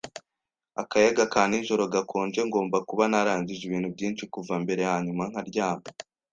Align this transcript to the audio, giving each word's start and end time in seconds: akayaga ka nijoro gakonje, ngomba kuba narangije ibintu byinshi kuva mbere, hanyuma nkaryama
akayaga 0.81 1.23
ka 1.33 1.41
nijoro 1.49 1.83
gakonje, 1.93 2.39
ngomba 2.49 2.77
kuba 2.89 3.03
narangije 3.11 3.63
ibintu 3.65 3.89
byinshi 3.95 4.23
kuva 4.33 4.53
mbere, 4.63 4.81
hanyuma 4.91 5.23
nkaryama 5.29 5.87